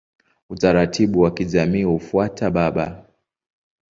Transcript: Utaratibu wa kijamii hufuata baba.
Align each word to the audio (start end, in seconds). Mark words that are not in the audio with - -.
Utaratibu 0.49 1.19
wa 1.21 1.31
kijamii 1.33 1.83
hufuata 1.83 2.51
baba. 2.51 3.05